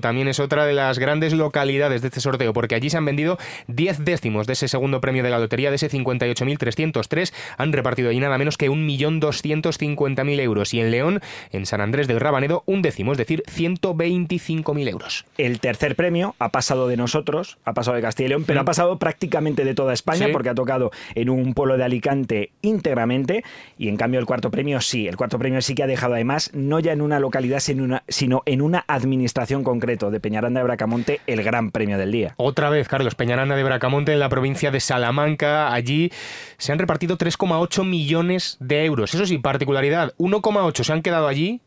También 0.00 0.28
es 0.28 0.40
otra 0.40 0.64
de 0.66 0.72
las 0.72 0.98
grandes 0.98 1.34
localidades 1.34 2.00
de 2.00 2.08
este 2.08 2.20
sorteo, 2.20 2.52
porque 2.52 2.74
allí 2.74 2.88
se 2.88 2.96
han 2.96 3.04
vendido 3.04 3.38
10 3.68 4.04
décimos 4.04 4.46
de 4.46 4.54
ese 4.54 4.66
segundo 4.66 5.00
premio 5.00 5.22
de 5.22 5.30
la 5.30 5.38
lotería, 5.38 5.70
de 5.70 5.76
ese 5.76 5.90
58.303. 5.90 7.32
Han 7.58 7.72
repartido 7.72 8.10
ahí 8.10 8.18
nada 8.18 8.38
menos 8.38 8.56
que 8.56 8.70
1.250.000 8.70 10.40
euros. 10.40 10.72
Y 10.72 10.80
en 10.80 10.90
León, 10.90 11.20
en 11.52 11.66
San 11.66 11.80
Andrés 11.80 12.08
del 12.08 12.20
Rabanedo, 12.20 12.62
un 12.66 12.80
décimo, 12.82 13.12
es 13.12 13.18
decir, 13.18 13.42
125.000 13.46 14.88
euros. 14.88 15.26
El 15.36 15.60
tercer 15.60 15.96
premio 15.96 16.34
ha 16.38 16.48
pasado 16.48 16.88
de 16.88 16.96
nosotros, 16.96 17.58
ha 17.64 17.74
pasado 17.74 17.96
de 17.96 18.02
Castilla 18.02 18.26
y 18.26 18.30
León, 18.30 18.44
pero 18.46 18.60
ha 18.60 18.64
pasado 18.64 18.98
prácticamente 18.98 19.64
de 19.64 19.74
toda 19.74 19.92
España, 19.92 20.28
porque 20.32 20.48
ha 20.48 20.54
tocado 20.54 20.90
en 21.14 21.28
un 21.28 21.52
pueblo 21.52 21.76
de 21.76 21.84
Alicante 21.84 22.52
íntegramente. 22.62 23.44
Y 23.76 23.88
en 23.88 23.96
cambio, 23.96 24.20
el 24.20 24.26
cuarto 24.26 24.50
premio 24.50 24.80
sí. 24.80 25.06
El 25.06 25.16
cuarto 25.16 25.38
premio 25.38 25.60
sí 25.60 25.74
que 25.74 25.82
ha 25.82 25.86
dejado 25.86 26.14
además, 26.14 26.50
no 26.54 26.80
ya 26.80 26.92
en 26.92 27.02
una 27.02 27.20
localidad, 27.20 27.60
sino 27.60 28.42
en 28.46 28.62
una 28.62 28.84
administración 28.86 29.64
concreto 29.74 30.12
de 30.12 30.20
Peñaranda 30.20 30.60
de 30.60 30.64
Bracamonte, 30.64 31.20
el 31.26 31.42
gran 31.42 31.72
premio 31.72 31.98
del 31.98 32.12
día. 32.12 32.34
Otra 32.36 32.70
vez, 32.70 32.86
Carlos, 32.86 33.16
Peñaranda 33.16 33.56
de 33.56 33.64
Bracamonte 33.64 34.12
en 34.12 34.20
la 34.20 34.28
provincia 34.28 34.70
de 34.70 34.78
Salamanca. 34.78 35.72
Allí 35.72 36.12
se 36.58 36.70
han 36.70 36.78
repartido 36.78 37.18
3,8 37.18 37.84
millones 37.84 38.56
de 38.60 38.84
euros. 38.84 39.12
Eso 39.14 39.26
sí, 39.26 39.38
particularidad, 39.38 40.14
1,8 40.16 40.84
se 40.84 40.92
han 40.92 41.02
quedado 41.02 41.26
allí 41.26 41.60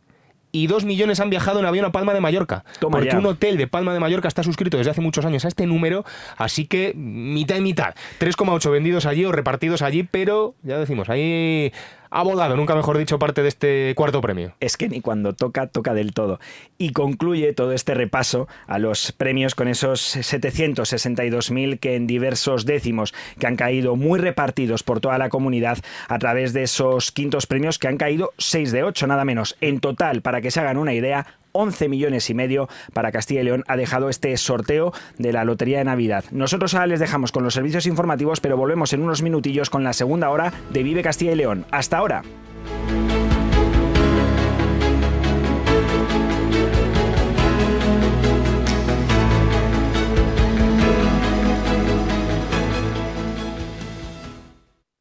y 0.53 0.67
2 0.67 0.85
millones 0.85 1.19
han 1.19 1.29
viajado 1.29 1.59
en 1.59 1.65
avión 1.65 1.85
a 1.85 1.91
Palma 1.91 2.13
de 2.13 2.21
Mallorca. 2.21 2.63
porque 2.79 3.15
un 3.15 3.25
hotel 3.25 3.57
de 3.57 3.67
Palma 3.67 3.93
de 3.93 3.99
Mallorca 3.99 4.29
está 4.29 4.41
suscrito 4.41 4.77
desde 4.77 4.91
hace 4.91 5.01
muchos 5.01 5.25
años 5.25 5.43
a 5.43 5.49
este 5.49 5.67
número, 5.67 6.05
así 6.37 6.65
que 6.65 6.93
mitad 6.95 7.57
y 7.57 7.61
mitad. 7.61 7.93
3,8 8.19 8.71
vendidos 8.71 9.05
allí 9.05 9.25
o 9.25 9.33
repartidos 9.33 9.81
allí, 9.81 10.03
pero 10.03 10.55
ya 10.63 10.77
decimos, 10.77 11.09
ahí 11.09 11.73
ha 12.09 12.23
volado, 12.23 12.55
nunca 12.55 12.75
mejor 12.75 12.97
dicho, 12.97 13.19
parte 13.19 13.41
de 13.41 13.49
este 13.49 13.93
cuarto 13.95 14.21
premio. 14.21 14.53
Es 14.59 14.77
que 14.77 14.89
ni 14.89 15.01
cuando 15.01 15.33
toca, 15.33 15.67
toca 15.67 15.93
del 15.93 16.13
todo. 16.13 16.39
Y 16.77 16.91
concluye 16.91 17.53
todo 17.53 17.73
este 17.73 17.93
repaso 17.93 18.47
a 18.67 18.79
los 18.79 19.11
premios 19.11 19.55
con 19.55 19.67
esos 19.67 20.15
762.000 20.17 21.79
que 21.79 21.95
en 21.95 22.07
diversos 22.07 22.65
décimos 22.65 23.13
que 23.39 23.47
han 23.47 23.55
caído 23.55 23.95
muy 23.95 24.19
repartidos 24.19 24.83
por 24.83 24.99
toda 24.99 25.17
la 25.17 25.29
comunidad 25.29 25.77
a 26.07 26.19
través 26.19 26.53
de 26.53 26.63
esos 26.63 27.11
quintos 27.11 27.45
premios 27.45 27.79
que 27.79 27.87
han 27.87 27.97
caído 27.97 28.31
6 28.37 28.71
de 28.71 28.83
8, 28.83 29.07
nada 29.07 29.25
menos. 29.25 29.57
En 29.61 29.79
total, 29.79 30.21
para 30.21 30.41
que 30.41 30.51
se 30.51 30.59
hagan 30.59 30.77
una 30.77 30.93
idea, 30.93 31.25
11 31.57 31.89
millones 31.89 32.29
y 32.29 32.33
medio 32.33 32.69
para 32.93 33.11
Castilla 33.11 33.41
y 33.41 33.45
León 33.45 33.63
ha 33.67 33.75
dejado 33.75 34.09
este 34.09 34.35
sorteo 34.37 34.93
de 35.17 35.33
la 35.33 35.43
Lotería 35.43 35.79
de 35.79 35.83
Navidad. 35.83 36.25
Nosotros 36.31 36.73
ahora 36.73 36.87
les 36.87 36.99
dejamos 36.99 37.31
con 37.31 37.43
los 37.43 37.53
servicios 37.53 37.85
informativos, 37.85 38.39
pero 38.39 38.57
volvemos 38.57 38.93
en 38.93 39.01
unos 39.01 39.21
minutillos 39.21 39.69
con 39.69 39.83
la 39.83 39.93
segunda 39.93 40.29
hora 40.29 40.53
de 40.71 40.83
Vive 40.83 41.01
Castilla 41.01 41.33
y 41.33 41.35
León. 41.35 41.65
Hasta 41.71 41.97
ahora. 41.97 42.23